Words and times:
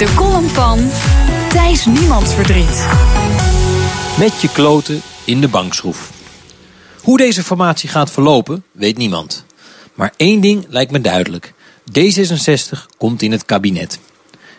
De 0.00 0.14
column 0.14 0.48
van 0.48 0.90
Thijs 1.48 1.84
Niemands 1.84 2.34
Verdriet. 2.34 2.86
Met 4.18 4.40
je 4.40 4.48
kloten 4.52 5.02
in 5.24 5.40
de 5.40 5.48
bankschroef. 5.48 6.10
Hoe 7.00 7.16
deze 7.16 7.42
formatie 7.42 7.88
gaat 7.88 8.10
verlopen, 8.10 8.64
weet 8.72 8.96
niemand. 8.96 9.44
Maar 9.94 10.12
één 10.16 10.40
ding 10.40 10.66
lijkt 10.68 10.90
me 10.90 11.00
duidelijk. 11.00 11.52
D66 11.98 12.78
komt 12.98 13.22
in 13.22 13.32
het 13.32 13.44
kabinet. 13.44 13.98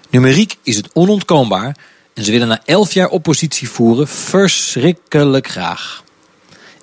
Numeriek 0.10 0.58
is 0.64 0.76
het 0.76 0.90
onontkoombaar 0.94 1.78
en 2.14 2.24
ze 2.24 2.32
willen 2.32 2.48
na 2.48 2.62
elf 2.66 2.92
jaar 2.92 3.10
oppositie 3.10 3.70
voeren 3.70 4.08
verschrikkelijk 4.08 5.48
graag. 5.48 6.04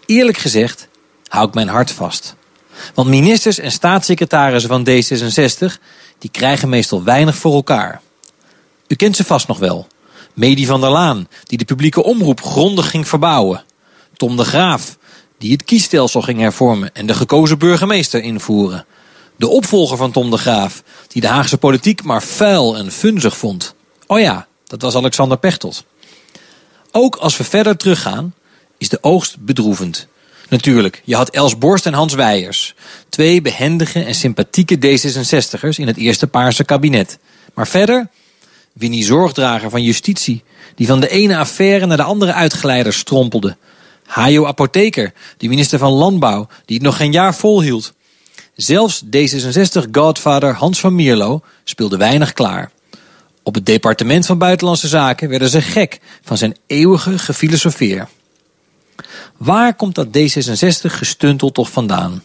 Eerlijk 0.06 0.38
gezegd 0.38 0.88
hou 1.28 1.48
ik 1.48 1.54
mijn 1.54 1.68
hart 1.68 1.90
vast. 1.90 2.34
Want 2.94 3.08
ministers 3.08 3.58
en 3.58 3.72
staatssecretarissen 3.72 4.70
van 4.70 4.88
D66 4.88 5.80
die 6.18 6.30
krijgen 6.30 6.68
meestal 6.68 7.04
weinig 7.04 7.36
voor 7.36 7.54
elkaar. 7.54 8.00
U 8.88 8.94
kent 8.94 9.16
ze 9.16 9.24
vast 9.24 9.48
nog 9.48 9.58
wel. 9.58 9.86
Medi 10.34 10.66
van 10.66 10.80
der 10.80 10.90
Laan, 10.90 11.28
die 11.44 11.58
de 11.58 11.64
publieke 11.64 12.04
omroep 12.04 12.42
grondig 12.42 12.90
ging 12.90 13.08
verbouwen. 13.08 13.64
Tom 14.16 14.36
de 14.36 14.44
Graaf, 14.44 14.98
die 15.38 15.52
het 15.52 15.64
kiesstelsel 15.64 16.22
ging 16.22 16.40
hervormen 16.40 16.94
en 16.94 17.06
de 17.06 17.14
gekozen 17.14 17.58
burgemeester 17.58 18.22
invoeren. 18.22 18.86
De 19.36 19.48
opvolger 19.48 19.96
van 19.96 20.10
Tom 20.10 20.30
de 20.30 20.38
Graaf, 20.38 20.82
die 21.08 21.22
de 21.22 21.28
Haagse 21.28 21.58
politiek 21.58 22.02
maar 22.02 22.22
vuil 22.22 22.76
en 22.76 22.92
funzig 22.92 23.36
vond. 23.36 23.74
Oh 24.06 24.20
ja, 24.20 24.46
dat 24.66 24.82
was 24.82 24.94
Alexander 24.94 25.38
Pechtold. 25.38 25.84
Ook 26.92 27.16
als 27.16 27.36
we 27.36 27.44
verder 27.44 27.76
teruggaan, 27.76 28.34
is 28.78 28.88
de 28.88 28.98
oogst 29.00 29.40
bedroevend. 29.40 30.06
Natuurlijk, 30.48 31.02
je 31.04 31.16
had 31.16 31.30
Els 31.30 31.58
Borst 31.58 31.86
en 31.86 31.92
Hans 31.92 32.14
Weijers. 32.14 32.74
Twee 33.08 33.42
behendige 33.42 34.04
en 34.04 34.14
sympathieke 34.14 34.76
D66'ers 34.76 35.76
in 35.76 35.86
het 35.86 35.96
eerste 35.96 36.26
Paarse 36.26 36.64
kabinet. 36.64 37.18
Maar 37.54 37.68
verder, 37.68 38.08
Winnie 38.78 39.04
Zorgdrager 39.04 39.70
van 39.70 39.82
Justitie, 39.82 40.42
die 40.74 40.86
van 40.86 41.00
de 41.00 41.08
ene 41.08 41.36
affaire 41.36 41.86
naar 41.86 41.96
de 41.96 42.02
andere 42.02 42.32
uitgeleider 42.32 42.92
strompelde. 42.92 43.56
Hajo 44.06 44.46
Apotheker, 44.46 45.12
de 45.36 45.48
minister 45.48 45.78
van 45.78 45.92
Landbouw, 45.92 46.48
die 46.64 46.76
het 46.76 46.86
nog 46.86 46.96
geen 46.96 47.12
jaar 47.12 47.34
volhield. 47.34 47.94
Zelfs 48.54 49.04
D66-godfather 49.04 50.54
Hans 50.54 50.80
van 50.80 50.94
Mierlo 50.94 51.42
speelde 51.64 51.96
weinig 51.96 52.32
klaar. 52.32 52.70
Op 53.42 53.54
het 53.54 53.66
departement 53.66 54.26
van 54.26 54.38
Buitenlandse 54.38 54.88
Zaken 54.88 55.28
werden 55.28 55.48
ze 55.48 55.62
gek 55.62 56.00
van 56.22 56.36
zijn 56.38 56.56
eeuwige 56.66 57.18
gefilosofeer. 57.18 58.08
Waar 59.36 59.74
komt 59.74 59.94
dat 59.94 60.06
D66 60.06 60.92
gestuntel 60.92 61.52
toch 61.52 61.70
vandaan? 61.70 62.24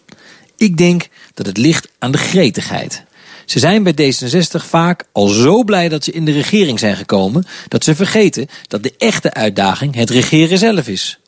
Ik 0.57 0.77
denk 0.77 1.07
dat 1.33 1.45
het 1.45 1.57
ligt 1.57 1.88
aan 1.99 2.11
de 2.11 2.17
gretigheid. 2.17 3.03
Ze 3.45 3.59
zijn 3.59 3.83
bij 3.83 3.94
D66 3.94 4.66
vaak 4.67 5.03
al 5.11 5.27
zo 5.27 5.63
blij 5.63 5.89
dat 5.89 6.03
ze 6.03 6.11
in 6.11 6.25
de 6.25 6.31
regering 6.31 6.80
zijn 6.80 6.95
gekomen 6.95 7.45
dat 7.67 7.83
ze 7.83 7.95
vergeten 7.95 8.47
dat 8.67 8.83
de 8.83 8.94
echte 8.97 9.33
uitdaging 9.33 9.95
het 9.95 10.09
regeren 10.09 10.58
zelf 10.58 10.88
is. 10.88 11.19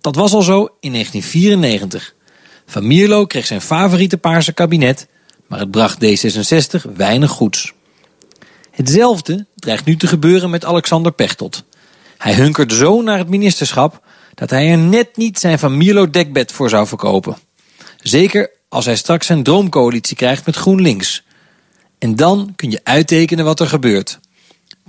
Dat 0.00 0.16
was 0.16 0.32
al 0.32 0.42
zo 0.42 0.68
in 0.80 0.92
1994. 0.92 2.14
Van 2.66 2.86
Mierlo 2.86 3.26
kreeg 3.26 3.46
zijn 3.46 3.60
favoriete 3.60 4.18
paarse 4.18 4.52
kabinet, 4.52 5.06
maar 5.46 5.58
het 5.58 5.70
bracht 5.70 6.04
D66 6.04 6.92
weinig 6.96 7.30
goeds. 7.30 7.72
Hetzelfde 8.70 9.46
dreigt 9.54 9.84
nu 9.84 9.96
te 9.96 10.06
gebeuren 10.06 10.50
met 10.50 10.64
Alexander 10.64 11.12
Pechtold. 11.12 11.64
Hij 12.18 12.34
hunkert 12.34 12.72
zo 12.72 13.02
naar 13.02 13.18
het 13.18 13.28
ministerschap 13.28 14.02
dat 14.34 14.50
hij 14.50 14.70
er 14.70 14.78
net 14.78 15.16
niet 15.16 15.38
zijn 15.38 15.58
Van 15.58 15.76
Mierlo 15.76 16.10
dekbed 16.10 16.52
voor 16.52 16.68
zou 16.68 16.86
verkopen. 16.86 17.36
Zeker 17.96 18.50
als 18.68 18.84
hij 18.84 18.96
straks 18.96 19.26
zijn 19.26 19.42
droomcoalitie 19.42 20.16
krijgt 20.16 20.46
met 20.46 20.56
GroenLinks. 20.56 21.24
En 22.02 22.16
dan 22.16 22.52
kun 22.56 22.70
je 22.70 22.80
uittekenen 22.82 23.44
wat 23.44 23.60
er 23.60 23.66
gebeurt. 23.66 24.18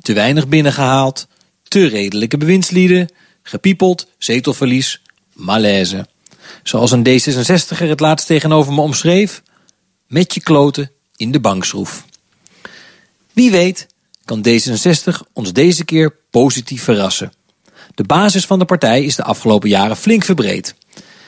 Te 0.01 0.13
weinig 0.13 0.47
binnengehaald, 0.47 1.27
te 1.63 1.87
redelijke 1.87 2.37
bewindslieden, 2.37 3.09
gepiepeld, 3.43 4.07
zetelverlies, 4.17 5.01
malaise. 5.33 6.07
Zoals 6.63 6.91
een 6.91 7.07
D66er 7.07 7.77
het 7.77 7.99
laatst 7.99 8.27
tegenover 8.27 8.73
me 8.73 8.81
omschreef, 8.81 9.43
met 10.07 10.33
je 10.33 10.41
kloten 10.41 10.91
in 11.15 11.31
de 11.31 11.39
bankschroef. 11.39 12.05
Wie 13.33 13.51
weet 13.51 13.87
kan 14.25 14.45
D66 14.47 15.31
ons 15.33 15.53
deze 15.53 15.85
keer 15.85 16.15
positief 16.29 16.83
verrassen. 16.83 17.33
De 17.95 18.03
basis 18.03 18.45
van 18.45 18.59
de 18.59 18.65
partij 18.65 19.03
is 19.03 19.15
de 19.15 19.23
afgelopen 19.23 19.69
jaren 19.69 19.97
flink 19.97 20.23
verbreed. 20.23 20.75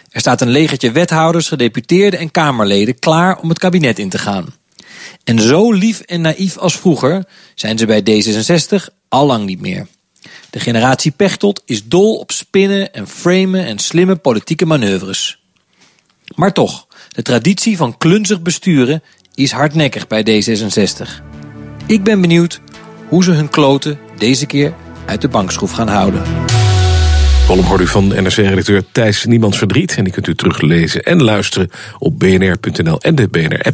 Er 0.09 0.19
staat 0.19 0.41
een 0.41 0.49
legertje 0.49 0.91
wethouders, 0.91 1.47
gedeputeerden 1.47 2.19
en 2.19 2.31
Kamerleden 2.31 2.99
klaar 2.99 3.39
om 3.39 3.49
het 3.49 3.59
kabinet 3.59 3.99
in 3.99 4.09
te 4.09 4.17
gaan. 4.17 4.53
En 5.25 5.39
zo 5.39 5.71
lief 5.71 5.99
en 5.99 6.21
naïef 6.21 6.57
als 6.57 6.77
vroeger 6.77 7.25
zijn 7.55 7.77
ze 7.77 7.85
bij 7.85 8.01
D66 8.01 8.93
al 9.09 9.25
lang 9.25 9.45
niet 9.45 9.61
meer. 9.61 9.87
De 10.49 10.59
generatie 10.59 11.11
Pechtold 11.11 11.61
is 11.65 11.87
dol 11.87 12.15
op 12.15 12.31
spinnen 12.31 12.93
en 12.93 13.07
framen 13.07 13.65
en 13.65 13.79
slimme 13.79 14.15
politieke 14.15 14.65
manoeuvres. 14.65 15.39
Maar 16.35 16.53
toch, 16.53 16.87
de 17.09 17.21
traditie 17.21 17.77
van 17.77 17.97
klunzig 17.97 18.41
besturen 18.41 19.03
is 19.33 19.51
hardnekkig 19.51 20.07
bij 20.07 20.21
D66. 20.21 21.23
Ik 21.85 22.03
ben 22.03 22.21
benieuwd 22.21 22.61
hoe 23.07 23.23
ze 23.23 23.31
hun 23.31 23.49
kloten 23.49 23.99
deze 24.17 24.45
keer 24.45 24.73
uit 25.05 25.21
de 25.21 25.27
bankschroef 25.27 25.71
gaan 25.71 25.87
houden. 25.87 26.21
Column 27.47 27.67
hoort 27.67 27.81
u 27.81 27.87
van 27.87 28.07
NRC-redacteur 28.07 28.83
Thijs 28.91 29.25
Niemands 29.25 29.57
Verdriet. 29.57 29.95
En 29.97 30.03
die 30.03 30.13
kunt 30.13 30.27
u 30.27 30.35
teruglezen 30.35 31.03
en 31.03 31.23
luisteren 31.23 31.69
op 31.97 32.19
bnr.nl 32.19 33.01
en 33.01 33.15
de 33.15 33.27
BNR-app. 33.27 33.73